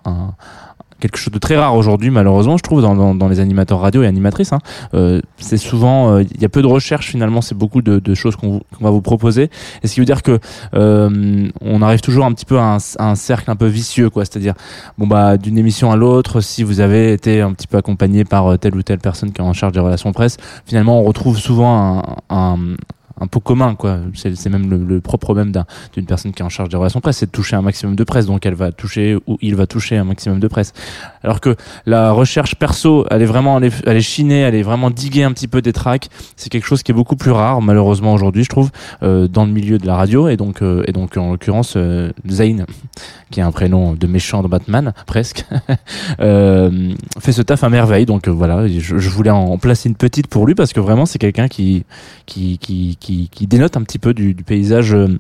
quelque 1.03 1.17
chose 1.17 1.33
de 1.33 1.39
très 1.39 1.57
rare 1.57 1.75
aujourd'hui 1.75 2.12
malheureusement 2.12 2.55
je 2.55 2.63
trouve 2.63 2.81
dans, 2.81 3.13
dans, 3.13 3.27
les 3.27 3.41
animateurs 3.41 3.81
radio 3.81 4.03
et 4.03 4.07
animatrices 4.07 4.53
hein. 4.53 4.60
euh, 4.93 5.19
c'est 5.36 5.57
souvent 5.57 6.13
euh, 6.13 6.24
il 6.24 6.41
y 6.41 6.45
a 6.45 6.50
peu 6.50 6.62
de 6.62 6.67
recherche 6.67 7.07
finalement 7.07 7.41
c'est 7.41 7.57
beaucoup 7.57 7.81
de, 7.81 8.13
choses 8.13 8.38
qu'on 8.38 8.62
va 8.79 8.89
vous 8.89 9.01
proposer 9.01 9.50
et 9.83 9.88
ce 9.88 9.95
qui 9.95 10.00
veut 10.00 10.05
dire 10.05 10.24
que 10.24 10.39
euh, 10.75 11.50
on 11.60 11.81
arrive 11.81 12.00
toujours 12.00 12.24
un 12.24 12.31
petit 12.31 12.45
peu 12.45 12.57
à 12.57 12.77
un, 13.00 13.15
cercle 13.15 13.51
un 13.51 13.57
peu 13.57 13.65
vicieux 13.65 14.10
quoi 14.10 14.24
c'est-à-dire 14.24 14.53
bon 14.98 15.05
bah 15.05 15.36
d'une 15.36 15.57
émission 15.57 15.91
à 15.91 15.98
l'autre 15.98 16.39
si 16.39 16.63
vous 16.63 16.79
avez 16.79 17.12
été 17.12 17.41
un 17.41 17.51
petit 17.51 17.67
peu 17.67 17.75
accompagné 17.75 18.24
par 18.24 18.57
telle 18.57 18.75
ou 18.75 18.81
telle 18.81 19.00
personne 19.00 19.33
qui 19.33 19.41
est 19.41 19.43
en 19.43 19.51
charge 19.51 19.74
des 19.74 19.81
relations 19.81 20.13
presse 20.13 20.38
finalement 20.65 21.01
on 21.01 21.03
retrouve 21.03 21.38
souvent 21.38 22.01
un 22.29 22.57
un 23.20 23.27
pot 23.27 23.39
commun 23.39 23.75
quoi. 23.75 24.00
C'est 24.15 24.50
même 24.50 24.70
le, 24.70 24.77
le 24.77 25.01
propre 25.01 25.34
même 25.36 25.51
d'un 25.51 25.65
d'une 25.93 26.05
personne 26.05 26.32
qui 26.32 26.41
est 26.41 26.46
en 26.46 26.50
charge 26.50 26.70
des 26.70 26.77
relations 26.77 27.01
presse 27.01 27.17
c'est 27.17 27.25
de 27.27 27.32
toucher 27.32 27.55
un 27.55 27.62
maximum 27.62 27.96
de 27.96 28.03
presse. 28.03 28.25
Donc 28.25 28.46
elle 28.46 28.55
va 28.55 28.72
toucher 28.72 29.17
ou 29.27 29.38
il 29.41 29.55
va 29.55 29.67
toucher 29.67 29.98
un 29.98 30.03
maximum 30.03 30.39
de 30.39 30.48
presse. 30.48 30.74
Alors 31.24 31.41
que 31.41 31.55
la 31.86 32.12
recherche 32.12 32.55
perso 32.55 33.05
elle 33.10 33.22
est 33.22 33.25
vraiment 33.25 33.60
elle 33.60 33.98
est, 33.98 34.01
chinée 34.01 34.41
elle 34.41 34.55
est 34.55 34.63
vraiment 34.63 34.89
diguer 34.89 35.24
un 35.24 35.32
petit 35.32 35.48
peu 35.48 35.62
des 35.62 35.74
tracks. 35.74 36.10
C'est 36.36 36.50
quelque 36.50 36.65
chose 36.65 36.84
qui 36.84 36.91
est 36.91 36.96
beaucoup 36.96 37.15
plus 37.15 37.32
rare 37.32 37.62
malheureusement 37.62 38.13
aujourd'hui 38.13 38.43
je 38.43 38.50
trouve 38.50 38.72
euh, 39.03 39.27
dans 39.27 39.46
le 39.46 39.51
milieu 39.51 39.77
de 39.77 39.88
la 39.88 39.96
radio 39.96 40.27
et 40.27 40.38
donc 40.38 40.62
euh, 40.62 40.84
et 40.88 40.91
donc 40.91 41.17
en 41.17 41.32
l'occurrence 41.32 41.74
euh, 41.75 42.12
Zane 42.29 42.65
qui 43.32 43.39
est 43.39 43.43
un 43.43 43.51
prénom 43.51 43.93
de 43.93 44.08
méchant 44.08 44.43
de 44.43 44.48
Batman 44.48 44.93
presque 45.08 45.46
euh, 46.20 46.93
fait 47.20 47.32
ce 47.32 47.41
taf 47.41 47.63
à 47.63 47.70
merveille. 47.70 48.05
Donc 48.05 48.27
euh, 48.27 48.32
voilà 48.32 48.67
je, 48.67 48.98
je 48.98 49.10
voulais 49.10 49.29
en 49.32 49.58
placer 49.58 49.89
une 49.89 49.96
petite 49.96 50.27
pour 50.27 50.46
lui 50.46 50.55
parce 50.55 50.74
que 50.74 50.79
vraiment 50.79 51.05
c'est 51.05 51.20
quelqu'un 51.20 51.48
qui 51.48 51.86
qui, 52.25 52.58
qui 52.60 52.98
qui 53.03 53.48
dénote 53.48 53.75
un 53.77 53.83
petit 53.83 54.00
peu 54.00 54.13
du, 54.13 54.33
paysage 54.36 54.93
euh, 54.93 55.19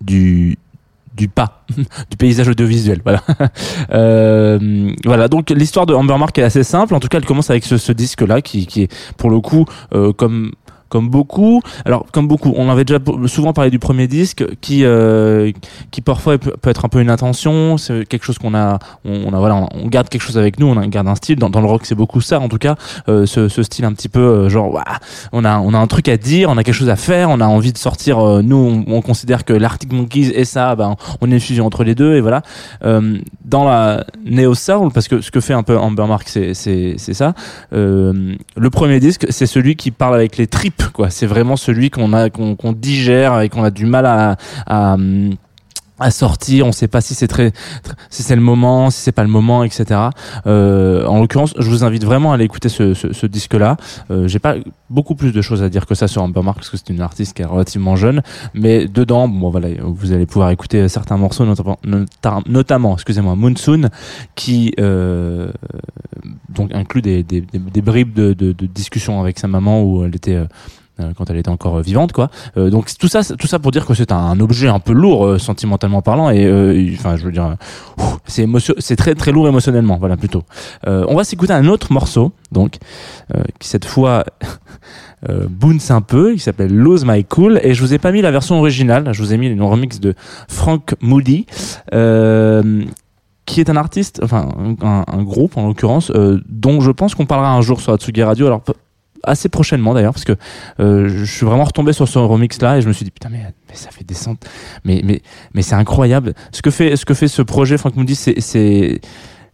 du 0.00 0.58
du 1.16 1.28
pas 1.28 1.64
du 2.10 2.16
paysage 2.16 2.48
audiovisuel 2.48 3.00
voilà. 3.04 3.22
Euh, 3.92 4.92
voilà 5.04 5.26
donc 5.26 5.50
l'histoire 5.50 5.84
de 5.84 5.94
Amber 5.94 6.16
Mark 6.16 6.38
est 6.38 6.42
assez 6.42 6.62
simple. 6.62 6.94
En 6.94 7.00
tout 7.00 7.08
cas 7.08 7.18
elle 7.18 7.24
commence 7.24 7.50
avec 7.50 7.64
ce, 7.64 7.92
disque 7.92 8.20
là 8.20 8.40
qui, 8.40 8.66
qui 8.66 8.82
est 8.82 8.92
pour 9.16 9.30
le 9.30 9.40
coup 9.40 9.64
euh, 9.94 10.12
comme 10.12 10.52
comme 10.90 11.08
beaucoup. 11.08 11.62
Alors 11.86 12.04
comme 12.12 12.28
beaucoup, 12.28 12.52
on 12.56 12.68
avait 12.68 12.84
déjà 12.84 13.00
souvent 13.26 13.54
parlé 13.54 13.70
du 13.70 13.78
premier 13.78 14.06
disque, 14.06 14.44
qui 14.60 14.84
euh, 14.84 15.52
qui 15.90 16.02
parfois 16.02 16.36
peut, 16.36 16.52
être 16.64 16.84
un 16.84 16.88
peu 16.88 17.00
une 17.00 17.10
intention. 17.10 17.78
C'est 17.78 18.04
quelque 18.06 18.24
chose 18.24 18.38
qu'on 18.38 18.54
a, 18.54 18.78
on, 19.04 19.32
a 19.32 19.38
voilà, 19.38 19.66
on 19.72 19.86
garde 19.86 20.08
quelque 20.08 20.22
chose 20.22 20.36
avec 20.36 20.58
nous, 20.58 20.66
on 20.66 20.74
garde 20.88 21.08
un 21.08 21.14
style. 21.14 21.38
Dans, 21.38 21.48
le 21.60 21.66
rock, 21.66 21.82
c'est 21.84 21.94
beaucoup 21.94 22.20
ça, 22.20 22.40
en 22.40 22.48
tout 22.48 22.58
cas, 22.58 22.74
euh, 23.08 23.26
ce, 23.26 23.48
ce 23.48 23.62
style 23.62 23.84
un 23.84 23.92
petit 23.92 24.08
peu 24.08 24.20
euh, 24.20 24.48
genre, 24.48 24.72
ouah, 24.72 24.84
on 25.32 25.44
a 25.44 25.58
on 25.60 25.72
a 25.72 25.78
un 25.78 25.86
truc 25.86 26.08
à 26.08 26.16
dire, 26.16 26.50
on 26.50 26.58
a 26.58 26.64
quelque 26.64 26.74
chose 26.74 26.88
à 26.88 26.96
faire, 26.96 27.30
on 27.30 27.40
a 27.40 27.46
envie 27.46 27.72
de 27.72 27.78
sortir. 27.78 28.18
euh, 28.18 28.42
nous, 28.42 28.84
on, 28.86 28.92
on 28.92 29.02
considère 29.02 29.44
que 29.44 29.52
l'Arctic 29.52 29.92
Monkeys 29.92 30.32
et 30.34 30.44
ça, 30.44 30.74
ben, 30.74 30.96
on 31.20 31.30
est 31.30 31.34
une 31.34 31.40
fusion 31.40 31.66
entre 31.66 31.84
les 31.84 31.94
deux, 31.94 32.16
et 32.16 32.20
voilà. 32.20 32.42
Euh, 32.84 33.18
dans 33.44 33.64
la 33.64 34.04
Neo 34.24 34.54
Soul, 34.54 34.92
parce 34.92 35.08
que 35.08 35.20
ce 35.20 35.30
que 35.30 35.40
fait 35.40 35.54
un 35.54 35.62
peu 35.62 35.78
Amber 35.78 36.06
Mark, 36.06 36.28
c'est 36.28 36.54
c'est 36.54 37.14
ça. 37.14 37.34
Le 37.72 38.70
premier 38.70 39.00
disque, 39.00 39.26
c'est 39.30 39.46
celui 39.46 39.76
qui 39.76 39.90
parle 39.90 40.14
avec 40.14 40.36
les 40.36 40.46
tripes, 40.46 40.79
quoi. 40.88 41.10
C'est 41.10 41.26
vraiment 41.26 41.56
celui 41.56 41.90
qu'on 41.90 42.12
a, 42.12 42.30
qu'on 42.30 42.72
digère 42.72 43.40
et 43.40 43.48
qu'on 43.48 43.64
a 43.64 43.70
du 43.70 43.86
mal 43.86 44.06
à 44.06 44.96
sortir. 46.08 46.66
On 46.66 46.72
sait 46.72 46.88
pas 46.88 47.02
si 47.02 47.14
c'est 47.14 47.28
très, 47.28 47.52
si 48.08 48.22
c'est 48.22 48.34
le 48.36 48.40
moment, 48.40 48.88
si 48.88 49.00
c'est 49.00 49.12
pas 49.12 49.22
le 49.24 49.28
moment, 49.28 49.62
etc. 49.64 50.00
Euh, 50.46 51.04
en 51.04 51.20
l'occurrence, 51.20 51.52
je 51.58 51.68
vous 51.68 51.84
invite 51.84 52.04
vraiment 52.04 52.32
à 52.32 52.36
aller 52.36 52.44
écouter 52.46 52.70
ce, 52.70 52.94
ce, 52.94 53.12
ce 53.12 53.26
disque-là. 53.26 53.76
Euh, 54.10 54.26
J'ai 54.28 54.38
pas 54.38 54.54
beaucoup 54.88 55.14
plus 55.14 55.32
de 55.32 55.42
choses 55.42 55.62
à 55.62 55.68
dire 55.68 55.84
que 55.84 55.94
ça 55.94 56.08
sur 56.08 56.22
Amber 56.22 56.40
Mark 56.42 56.56
parce 56.56 56.70
que 56.70 56.78
c'est 56.78 56.88
une 56.88 57.02
artiste 57.02 57.34
qui 57.36 57.42
est 57.42 57.44
relativement 57.44 57.96
jeune, 57.96 58.22
mais 58.54 58.86
dedans, 58.88 59.28
bon 59.28 59.50
voilà, 59.50 59.68
vous 59.82 60.12
allez 60.12 60.24
pouvoir 60.26 60.50
écouter 60.50 60.88
certains 60.88 61.18
morceaux, 61.18 61.44
notamment, 61.44 61.78
nota- 61.84 62.40
notamment, 62.46 62.94
excusez-moi, 62.94 63.34
Monsoon, 63.34 63.90
qui 64.36 64.72
euh, 64.80 65.50
donc 66.48 66.72
inclut 66.74 67.02
des, 67.02 67.22
des, 67.22 67.40
des, 67.42 67.82
bribes 67.82 68.12
de, 68.14 68.32
de, 68.32 68.52
de 68.52 68.66
discussion 68.66 69.20
avec 69.20 69.38
sa 69.38 69.48
maman 69.48 69.82
où 69.82 70.04
elle 70.04 70.14
était 70.14 70.34
euh, 70.36 70.44
quand 71.16 71.30
elle 71.30 71.36
était 71.36 71.48
encore 71.48 71.78
euh, 71.78 71.82
vivante 71.82 72.12
quoi. 72.12 72.30
Euh, 72.56 72.70
donc 72.70 72.90
tout 72.98 73.08
ça 73.08 73.20
tout 73.24 73.46
ça 73.46 73.58
pour 73.58 73.70
dire 73.70 73.86
que 73.86 73.94
c'est 73.94 74.12
un, 74.12 74.38
objet 74.40 74.68
un 74.68 74.80
peu 74.80 74.92
lourd 74.92 75.26
euh, 75.26 75.38
sentimentalement 75.38 76.02
parlant 76.02 76.30
et 76.30 76.46
euh, 76.46 76.74
il- 76.74 76.94
enfin 76.94 77.16
je 77.16 77.24
veux 77.24 77.32
dire 77.32 77.56
euh, 77.98 78.58
c'est 78.78 78.96
très 78.96 79.14
très 79.14 79.32
lourd 79.32 79.48
émotionnellement 79.48 79.98
voilà 79.98 80.16
plutôt. 80.16 80.44
Euh, 80.86 81.04
on 81.08 81.16
va 81.16 81.24
s'écouter 81.24 81.52
un 81.52 81.66
autre 81.66 81.92
morceau 81.92 82.32
donc 82.52 82.76
euh, 83.34 83.42
qui 83.58 83.68
cette 83.68 83.84
fois 83.84 84.24
euh, 85.28 85.46
bounce 85.48 85.90
un 85.90 86.00
peu, 86.00 86.32
qui 86.32 86.38
s'appelle 86.40 86.74
Lose 86.74 87.04
My 87.04 87.24
Cool, 87.24 87.60
et 87.62 87.74
je 87.74 87.82
vous 87.82 87.92
ai 87.92 87.98
pas 87.98 88.10
mis 88.12 88.22
la 88.22 88.30
version 88.30 88.58
originale, 88.58 89.12
je 89.12 89.22
vous 89.22 89.32
ai 89.32 89.36
mis 89.36 89.48
une 89.48 89.62
remix 89.62 90.00
de 90.00 90.14
Frank 90.48 90.94
Moody, 91.00 91.46
euh, 91.94 92.84
qui 93.46 93.60
est 93.60 93.68
un 93.68 93.76
artiste, 93.76 94.20
enfin 94.22 94.48
un, 94.80 95.22
groupe 95.22 95.56
en 95.56 95.66
l'occurrence, 95.66 96.10
euh, 96.14 96.40
dont 96.48 96.80
je 96.80 96.90
pense 96.90 97.14
qu'on 97.14 97.26
parlera 97.26 97.52
un 97.52 97.60
jour 97.60 97.80
sur 97.80 97.92
Atsugi 97.92 98.22
Radio, 98.22 98.46
alors 98.46 98.62
assez 99.24 99.48
prochainement 99.48 99.94
d'ailleurs, 99.94 100.12
parce 100.12 100.24
que 100.24 100.36
euh, 100.80 101.08
je 101.08 101.24
suis 101.24 101.46
vraiment 101.46 101.64
retombé 101.64 101.92
sur 101.92 102.08
ce 102.08 102.18
remix 102.18 102.60
là 102.60 102.78
et 102.78 102.82
je 102.82 102.88
me 102.88 102.92
suis 102.92 103.04
dit 103.04 103.10
putain 103.10 103.28
mais, 103.30 103.42
ça 103.74 103.90
fait 103.90 104.04
descendre, 104.04 104.38
mais 104.84 105.00
mais 105.04 105.22
mais 105.54 105.62
c'est 105.62 105.74
incroyable. 105.74 106.34
Ce 106.52 106.62
que 106.62 106.70
fait 106.70 106.96
ce 106.96 107.04
que 107.04 107.14
fait 107.14 107.28
ce 107.28 107.42
projet 107.42 107.78
Frank 107.78 107.96
Moody, 107.96 108.14
c'est 108.14 109.00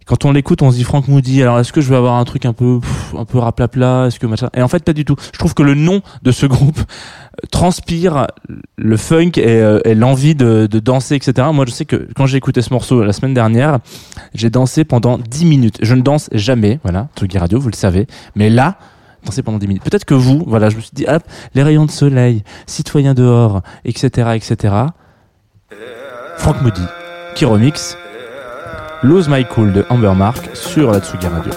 quand 0.06 0.25
on 0.25 0.30
l'écoute, 0.30 0.62
on 0.62 0.70
se 0.70 0.76
dit 0.76 0.85
Frank 0.85 1.08
Moody. 1.08 1.42
Alors 1.42 1.58
est-ce 1.58 1.73
que 1.73 1.80
je 1.80 1.90
vais 1.90 1.96
avoir 1.96 2.14
un 2.14 2.25
truc 2.25 2.46
un 2.46 2.52
peu 2.52 2.78
pff, 2.80 3.14
un 3.18 3.25
peu 3.25 3.38
raplapla 3.38 4.06
Est-ce 4.06 4.20
que 4.20 4.26
machin? 4.26 4.49
Et 4.54 4.62
en 4.62 4.68
fait 4.68 4.85
pas 4.85 4.92
du 4.92 5.04
tout. 5.04 5.16
Je 5.32 5.38
trouve 5.38 5.52
que 5.52 5.64
le 5.64 5.75
nom 5.75 6.00
de 6.23 6.30
ce 6.30 6.46
groupe 6.46 6.78
euh, 6.78 7.46
transpire 7.50 8.28
le 8.76 8.96
funk 8.96 9.32
et, 9.37 9.46
euh, 9.46 9.80
et 9.85 9.96
l'envie 9.96 10.37
de, 10.37 10.68
de 10.70 10.78
danser, 10.78 11.16
etc. 11.16 11.49
Moi 11.52 11.64
je 11.66 11.73
sais 11.73 11.85
que 11.85 12.08
quand 12.14 12.26
j'ai 12.26 12.37
écouté 12.37 12.62
ce 12.62 12.73
morceau 12.73 13.02
la 13.02 13.12
semaine 13.12 13.35
dernière, 13.35 13.80
j'ai 14.32 14.49
dansé 14.49 14.85
pendant 14.85 15.18
10 15.18 15.44
minutes. 15.44 15.78
Je 15.82 15.94
ne 15.94 16.02
danse 16.02 16.30
jamais, 16.32 16.78
voilà, 16.85 17.08
Tsugi 17.16 17.38
Radio, 17.38 17.58
vous 17.58 17.68
le 17.68 17.75
savez. 17.75 18.06
Mais 18.37 18.49
là, 18.49 18.78
pendant 19.42 19.59
10 19.59 19.68
minutes. 19.68 19.83
Peut-être 19.85 20.04
que 20.04 20.14
vous, 20.14 20.45
voilà, 20.47 20.71
je 20.71 20.76
me 20.76 20.80
suis 20.80 20.92
dit, 20.92 21.06
hop, 21.09 21.23
les 21.54 21.62
rayons 21.62 21.87
de 21.87 21.90
soleil, 21.90 22.42
citoyens 22.66 23.14
dehors, 23.14 23.62
etc., 23.85 24.30
etc. 24.35 24.75
Frank 26.38 26.62
Moody, 26.62 26.85
qui 27.35 27.45
remix 27.45 27.97
Lose 29.02 29.28
My 29.28 29.45
Cool 29.45 29.73
de 29.73 29.85
Amber 29.90 30.12
Mark 30.16 30.50
sur 30.54 30.90
la 30.90 31.00
Tsugi 31.00 31.26
Radio. 31.26 31.52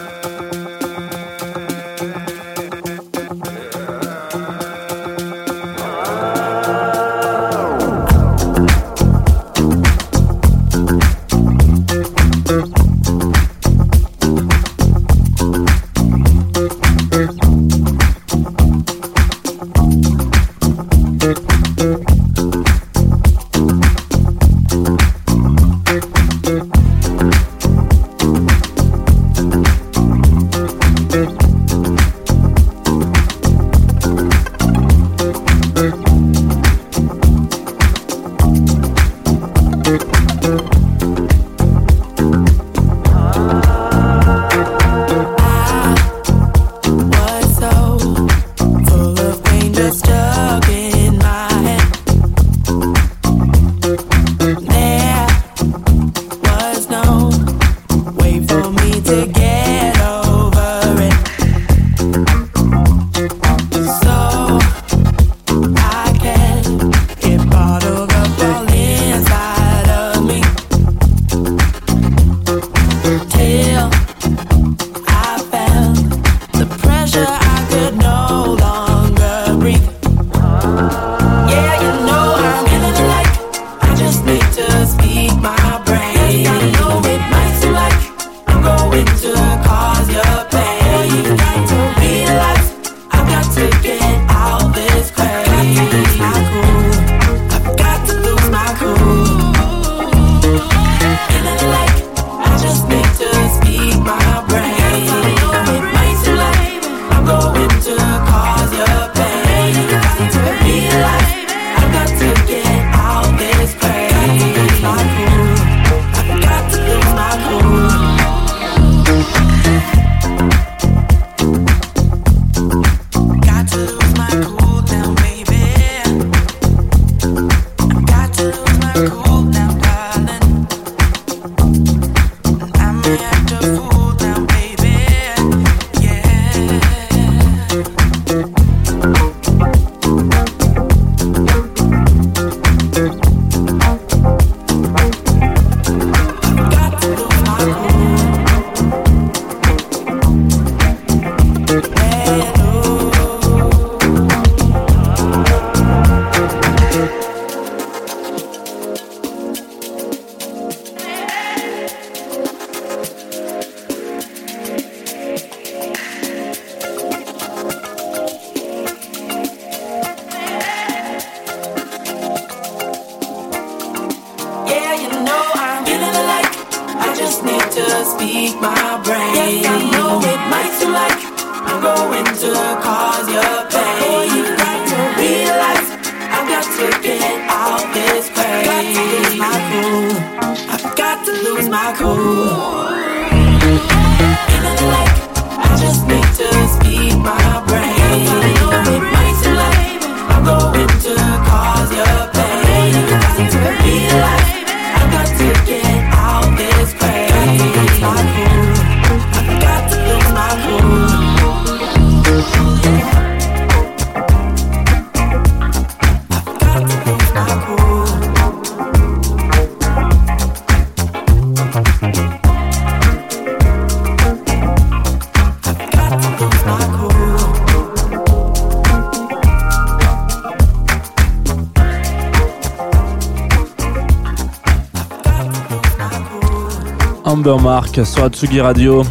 Mark 237.58 238.00
sur 238.06 238.24
Atsugi 238.24 238.62
Radio. 238.62 239.04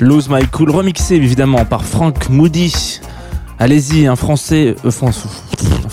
Lose 0.00 0.28
My 0.28 0.46
Cool, 0.46 0.70
remixé 0.70 1.14
évidemment 1.14 1.64
par 1.64 1.84
Frank 1.84 2.28
Moody. 2.28 3.00
Allez-y, 3.58 4.06
un 4.06 4.16
français, 4.16 4.74
euh, 4.84 4.90
fran- 4.90 5.10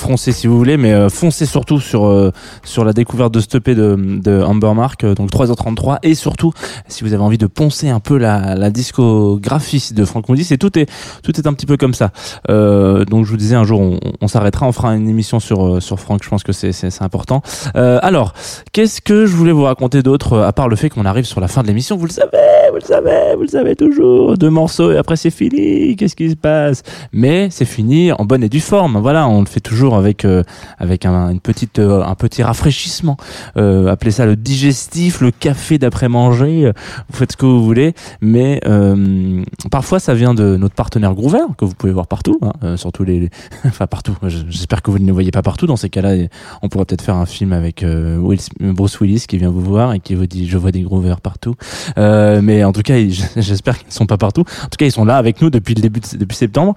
français 0.07 0.31
si 0.31 0.47
vous 0.47 0.57
voulez, 0.57 0.77
mais 0.77 0.93
euh, 0.93 1.09
foncez 1.09 1.45
surtout 1.45 1.81
sur 1.81 2.05
euh, 2.05 2.31
sur 2.63 2.85
la 2.85 2.93
découverte 2.93 3.33
de 3.33 3.41
EP 3.57 3.75
de, 3.75 3.97
de 4.23 4.41
Amber 4.41 4.73
Mark, 4.73 5.03
euh, 5.03 5.15
donc 5.15 5.29
3h33, 5.29 5.97
et 6.01 6.15
surtout 6.15 6.53
si 6.87 7.03
vous 7.03 7.11
avez 7.11 7.21
envie 7.21 7.37
de 7.37 7.45
poncer 7.45 7.89
un 7.89 7.99
peu 7.99 8.17
la, 8.17 8.55
la 8.55 8.69
discographie 8.69 9.89
de 9.91 10.05
Frank 10.05 10.29
Moody, 10.29 10.45
c'est 10.45 10.57
tout 10.57 10.79
est 10.79 10.89
tout 11.23 11.37
est 11.37 11.45
un 11.45 11.53
petit 11.53 11.65
peu 11.65 11.75
comme 11.75 11.93
ça. 11.93 12.11
Donc 12.47 13.25
je 13.25 13.31
vous 13.31 13.35
disais 13.35 13.57
un 13.57 13.65
jour 13.65 13.99
on, 14.21 14.27
s'arrêtera, 14.29 14.65
on 14.65 14.71
fera 14.71 14.95
une 14.95 15.09
émission 15.09 15.41
sur 15.41 15.83
sur 15.83 15.99
Frank, 15.99 16.21
je 16.23 16.29
pense 16.29 16.43
que 16.43 16.53
c'est 16.53 16.71
c'est 16.71 17.01
important. 17.01 17.41
Alors 17.75 18.33
qu'est-ce 18.71 19.01
que 19.01 19.25
je 19.25 19.35
voulais 19.35 19.51
vous 19.51 19.63
raconter 19.63 20.03
d'autre 20.03 20.39
à 20.39 20.53
part 20.53 20.69
le 20.69 20.77
fait 20.77 20.89
qu'on 20.89 21.05
arrive 21.05 21.25
sur 21.25 21.41
la 21.41 21.49
fin 21.49 21.63
de 21.63 21.67
l'émission, 21.67 21.97
vous 21.97 22.05
le 22.05 22.11
savez, 22.11 22.56
vous 22.77 22.83
le 22.87 22.93
savez, 22.93 23.35
vous 23.35 23.41
le 23.41 23.47
savez 23.47 23.75
toujours, 23.75 24.37
deux 24.37 24.49
morceaux 24.51 24.91
et 24.91 24.97
après 24.97 25.15
c'est 25.15 25.31
fini, 25.31 25.95
qu'est-ce 25.95 26.15
qui 26.15 26.29
se 26.29 26.35
passe? 26.35 26.83
Mais 27.11 27.47
c'est 27.49 27.65
fini 27.65 28.11
en 28.11 28.23
bonne 28.25 28.43
et 28.43 28.49
due 28.49 28.59
forme. 28.59 28.97
Voilà, 28.99 29.27
on 29.27 29.39
le 29.39 29.47
fait 29.47 29.59
toujours 29.59 29.95
avec 29.95 30.25
euh, 30.25 30.43
avec 30.77 31.05
un, 31.05 31.29
une 31.31 31.39
petite 31.39 31.79
euh, 31.79 32.03
un 32.03 32.13
petit 32.15 32.43
rafraîchissement. 32.43 33.17
Euh, 33.57 33.87
appelez 33.87 34.11
ça 34.11 34.25
le 34.27 34.35
digestif, 34.35 35.21
le 35.21 35.31
café 35.31 35.77
d'après 35.79 36.07
manger. 36.07 36.71
Vous 37.09 37.17
faites 37.17 37.31
ce 37.31 37.37
que 37.37 37.45
vous 37.47 37.63
voulez, 37.63 37.93
mais 38.21 38.61
euh, 38.67 39.43
parfois 39.71 39.99
ça 39.99 40.13
vient 40.13 40.33
de 40.35 40.55
notre 40.57 40.75
partenaire 40.75 41.15
Groover 41.15 41.45
que 41.57 41.65
vous 41.65 41.73
pouvez 41.73 41.93
voir 41.93 42.05
partout, 42.07 42.37
hein, 42.43 42.53
euh, 42.63 42.77
surtout 42.77 43.03
les, 43.03 43.29
enfin 43.65 43.87
partout. 43.87 44.15
Je- 44.23 44.37
J'espère 44.49 44.81
que 44.83 44.91
vous 44.91 44.99
ne 44.99 45.05
les 45.05 45.11
voyez 45.11 45.31
pas 45.31 45.41
partout. 45.41 45.65
Dans 45.65 45.75
ces 45.77 45.89
cas-là, 45.89 46.13
on 46.61 46.69
pourrait 46.69 46.85
peut-être 46.85 47.01
faire 47.01 47.15
un 47.15 47.25
film 47.25 47.53
avec 47.53 47.83
Will 47.83 48.39
Bruce 48.59 48.99
Willis 49.01 49.25
qui 49.27 49.37
vient 49.37 49.49
vous 49.49 49.61
voir 49.61 49.93
et 49.93 49.99
qui 49.99 50.13
vous 50.15 50.27
dit 50.27 50.47
je 50.47 50.57
vois 50.57 50.71
des 50.71 50.81
Groover 50.81 51.15
partout. 51.23 51.55
Mais 51.97 52.63
en 52.67 52.73
tout 52.73 52.82
cas, 52.82 52.95
j'espère 53.38 53.77
qu'ils 53.80 53.88
ne 53.88 53.93
sont 53.93 54.06
pas 54.06 54.17
partout. 54.17 54.41
En 54.41 54.65
tout 54.69 54.77
cas, 54.77 54.86
ils 54.86 54.91
sont 54.91 55.06
là 55.06 55.17
avec 55.17 55.41
nous 55.41 55.49
depuis 55.49 55.73
le 55.75 55.82
début 55.82 55.99
de- 55.99 56.17
depuis 56.17 56.36
septembre. 56.36 56.75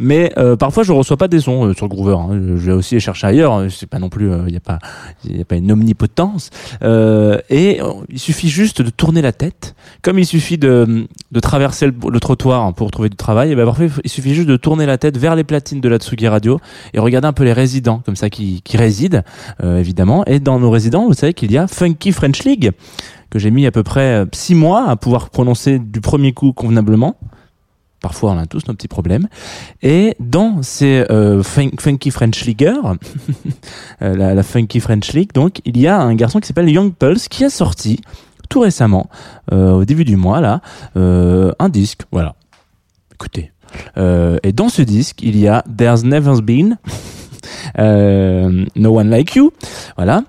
Mais 0.00 0.32
euh, 0.38 0.56
parfois 0.56 0.82
je 0.82 0.90
reçois 0.92 1.16
pas 1.16 1.28
des 1.28 1.40
sons 1.40 1.66
euh, 1.66 1.72
sur 1.72 1.88
Groover. 1.88 2.16
hein. 2.18 2.30
Je 2.56 2.66
vais 2.66 2.72
aussi 2.72 2.94
les 2.94 3.00
chercher 3.00 3.28
ailleurs. 3.28 3.64
C'est 3.70 3.88
pas 3.88 4.00
non 4.00 4.08
plus, 4.08 4.28
il 4.28 4.50
n'y 4.50 4.56
a 4.56 4.60
pas, 4.60 4.78
il 5.24 5.40
a 5.40 5.44
pas 5.44 5.54
une 5.54 5.70
omnipotence. 5.70 6.50
Euh, 6.82 7.38
et 7.48 7.80
euh, 7.80 7.92
il 8.08 8.18
suffit 8.18 8.48
juste 8.48 8.82
de 8.82 8.90
tourner 8.90 9.22
la 9.22 9.30
tête, 9.32 9.76
comme 10.02 10.18
il 10.18 10.26
suffit 10.26 10.58
de, 10.58 11.06
de 11.30 11.40
traverser 11.40 11.86
le, 11.86 11.94
le 12.10 12.18
trottoir 12.20 12.74
pour 12.74 12.90
trouver 12.90 13.08
du 13.08 13.16
travail. 13.16 13.52
Et 13.52 13.54
ben 13.54 13.64
parfois 13.64 13.86
il 14.02 14.10
suffit 14.10 14.34
juste 14.34 14.48
de 14.48 14.56
tourner 14.56 14.84
la 14.84 14.98
tête 14.98 15.16
vers 15.16 15.36
les 15.36 15.44
platines 15.44 15.80
de 15.80 15.88
la 15.88 15.98
Tsugi 15.98 16.26
Radio 16.26 16.58
et 16.92 16.98
regarder 16.98 17.28
un 17.28 17.32
peu 17.32 17.44
les 17.44 17.52
résidents 17.52 18.02
comme 18.04 18.16
ça 18.16 18.30
qui, 18.30 18.62
qui 18.62 18.76
résident 18.76 19.22
euh, 19.62 19.78
évidemment. 19.78 20.24
Et 20.26 20.40
dans 20.40 20.58
nos 20.58 20.70
résidents, 20.70 21.06
vous 21.06 21.14
savez 21.14 21.34
qu'il 21.34 21.52
y 21.52 21.56
a 21.58 21.68
Funky 21.68 22.10
French 22.10 22.42
League 22.42 22.72
que 23.30 23.38
j'ai 23.38 23.50
mis 23.52 23.64
à 23.66 23.70
peu 23.70 23.84
près 23.84 24.22
euh, 24.22 24.26
six 24.32 24.56
mois 24.56 24.88
à 24.88 24.96
pouvoir 24.96 25.30
prononcer 25.30 25.78
du 25.78 26.00
premier 26.00 26.32
coup 26.32 26.52
convenablement. 26.52 27.16
Parfois, 28.04 28.32
on 28.32 28.36
a 28.38 28.44
tous 28.44 28.68
nos 28.68 28.74
petits 28.74 28.86
problèmes. 28.86 29.28
Et 29.82 30.14
dans 30.20 30.62
ces 30.62 31.06
euh, 31.10 31.42
fun- 31.42 31.70
Funky 31.80 32.10
French 32.10 32.44
euh, 32.52 32.84
la, 34.14 34.42
Funky 34.42 34.78
French 34.78 35.14
League, 35.14 35.30
il 35.64 35.78
y 35.78 35.86
a 35.86 35.98
un 36.02 36.14
garçon 36.14 36.38
qui 36.38 36.46
s'appelle 36.46 36.68
Young 36.68 36.92
Pulse 36.92 37.28
qui 37.28 37.44
a 37.44 37.48
sorti 37.48 38.02
tout 38.50 38.60
récemment, 38.60 39.08
euh, 39.54 39.70
au 39.70 39.86
début 39.86 40.04
du 40.04 40.16
mois, 40.16 40.42
là, 40.42 40.60
un 40.94 41.68
disque. 41.70 42.02
Voilà. 42.12 42.34
Écoutez. 43.14 43.52
Et 43.96 44.52
dans 44.52 44.68
ce 44.68 44.82
disque, 44.82 45.22
il 45.22 45.38
y 45.38 45.48
a 45.48 45.64
There's 45.74 46.04
Never 46.04 46.42
Been 46.42 46.76
No 47.78 48.98
One 48.98 49.08
Like 49.08 49.34
You. 49.34 49.50
Voilà 49.96 50.24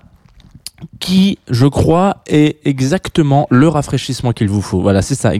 qui, 1.00 1.38
je 1.50 1.66
crois, 1.66 2.18
est 2.26 2.58
exactement 2.66 3.46
le 3.50 3.68
rafraîchissement 3.68 4.32
qu'il 4.32 4.48
vous 4.48 4.62
faut. 4.62 4.80
Voilà, 4.80 5.02
c'est 5.02 5.14
ça. 5.14 5.32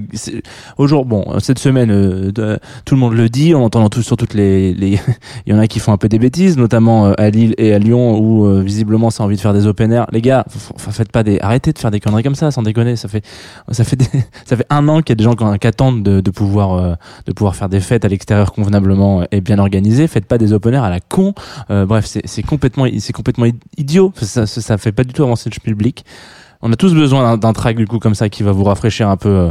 Aujourd'hui, 0.78 1.08
bon, 1.10 1.38
cette 1.40 1.58
semaine, 1.58 1.90
euh, 1.90 2.56
tout 2.84 2.94
le 2.94 3.00
monde 3.00 3.14
le 3.14 3.28
dit, 3.28 3.54
on 3.54 3.64
entend 3.64 3.88
tous 3.88 4.02
sur 4.02 4.16
toutes 4.16 4.34
les, 4.34 4.74
les, 4.74 4.98
il 5.46 5.52
y 5.52 5.56
en 5.56 5.58
a 5.58 5.66
qui 5.66 5.78
font 5.78 5.92
un 5.92 5.96
peu 5.96 6.08
des 6.08 6.18
bêtises, 6.18 6.56
notamment 6.56 7.06
euh, 7.06 7.12
à 7.18 7.30
Lille 7.30 7.54
et 7.58 7.72
à 7.72 7.78
Lyon, 7.78 8.18
où 8.18 8.46
euh, 8.46 8.62
visiblement 8.62 9.10
ça 9.10 9.22
a 9.22 9.26
envie 9.26 9.36
de 9.36 9.40
faire 9.40 9.54
des 9.54 9.66
open 9.66 9.92
air. 9.92 10.06
Les 10.12 10.20
gars, 10.22 10.44
faites 10.76 11.10
pas 11.12 11.22
des, 11.22 11.38
arrêtez 11.40 11.72
de 11.72 11.78
faire 11.78 11.90
des 11.90 12.00
conneries 12.00 12.22
comme 12.22 12.34
ça, 12.34 12.50
sans 12.50 12.62
déconner. 12.62 12.96
Ça 12.96 13.08
fait, 13.08 13.24
ça 13.70 13.84
fait, 13.84 13.96
des- 13.96 14.06
ça 14.44 14.56
fait 14.56 14.66
un 14.70 14.86
an 14.88 15.00
qu'il 15.00 15.10
y 15.10 15.12
a 15.12 15.16
des 15.16 15.24
gens 15.24 15.34
qui 15.58 15.66
attendent 15.66 16.02
de, 16.02 16.20
de 16.20 16.30
pouvoir, 16.30 16.74
euh, 16.74 16.94
de 17.26 17.32
pouvoir 17.32 17.56
faire 17.56 17.68
des 17.68 17.80
fêtes 17.80 18.04
à 18.04 18.08
l'extérieur 18.08 18.52
convenablement 18.52 19.24
et 19.30 19.40
bien 19.40 19.58
organisées. 19.58 20.06
Faites 20.06 20.26
pas 20.26 20.38
des 20.38 20.52
open 20.52 20.74
air 20.74 20.84
à 20.84 20.90
la 20.90 21.00
con. 21.00 21.34
Bref, 21.68 22.06
c'est 22.24 22.42
complètement, 22.42 22.86
c'est 22.98 23.12
complètement 23.12 23.46
idiot. 23.76 24.12
Ça, 24.20 24.46
ça, 24.46 24.60
ça 24.60 24.78
fait 24.78 24.92
pas 24.92 25.04
du 25.04 25.12
tout 25.12 25.22
avancer 25.22 25.45
public. 25.50 26.04
On 26.62 26.72
a 26.72 26.76
tous 26.76 26.94
besoin 26.94 27.22
d'un- 27.22 27.36
d'un 27.38 27.52
track 27.52 27.76
du 27.76 27.86
coup 27.86 27.98
comme 27.98 28.14
ça 28.14 28.28
qui 28.28 28.42
va 28.42 28.52
vous 28.52 28.64
rafraîchir 28.64 29.08
un 29.08 29.16
peu 29.16 29.28
euh, 29.28 29.50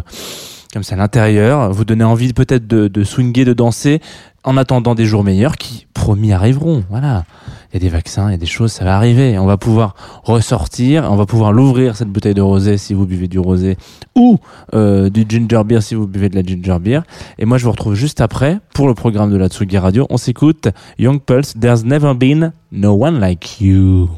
comme 0.73 0.83
ça 0.83 0.95
à 0.95 0.97
l'intérieur, 0.97 1.71
vous 1.71 1.85
donner 1.85 2.03
envie 2.03 2.33
peut-être 2.33 2.67
de, 2.67 2.87
de 2.87 3.03
swinger, 3.03 3.45
de 3.45 3.53
danser 3.53 4.01
en 4.43 4.57
attendant 4.57 4.93
des 4.93 5.05
jours 5.05 5.23
meilleurs 5.23 5.55
qui 5.57 5.87
promis 5.93 6.33
arriveront. 6.33 6.83
Voilà. 6.89 7.23
Il 7.71 7.75
y 7.75 7.77
a 7.77 7.79
des 7.79 7.89
vaccins, 7.89 8.27
il 8.29 8.31
y 8.31 8.35
a 8.35 8.37
des 8.37 8.45
choses, 8.45 8.71
ça 8.71 8.83
va 8.85 8.95
arriver. 8.97 9.37
On 9.39 9.45
va 9.45 9.57
pouvoir 9.57 9.95
ressortir, 10.23 11.07
on 11.09 11.15
va 11.15 11.25
pouvoir 11.25 11.51
l'ouvrir 11.53 11.95
cette 11.95 12.09
bouteille 12.09 12.33
de 12.33 12.41
rosé 12.41 12.77
si 12.77 12.93
vous 12.93 13.05
buvez 13.05 13.27
du 13.27 13.39
rosé 13.39 13.77
ou 14.15 14.37
euh, 14.73 15.09
du 15.09 15.25
ginger 15.27 15.61
beer 15.65 15.81
si 15.81 15.95
vous 15.95 16.07
buvez 16.07 16.29
de 16.29 16.35
la 16.35 16.43
ginger 16.43 16.77
beer. 16.79 17.01
Et 17.39 17.45
moi 17.45 17.57
je 17.57 17.65
vous 17.65 17.71
retrouve 17.71 17.95
juste 17.95 18.19
après 18.21 18.59
pour 18.73 18.87
le 18.87 18.93
programme 18.93 19.31
de 19.31 19.37
la 19.37 19.47
Tsugi 19.47 19.77
Radio. 19.77 20.05
On 20.09 20.17
s'écoute 20.17 20.67
Young 20.99 21.21
Pulse, 21.21 21.53
There's 21.59 21.83
Never 21.85 22.13
Been 22.13 22.51
No 22.71 22.91
One 22.91 23.19
Like 23.19 23.61
You. 23.61 24.09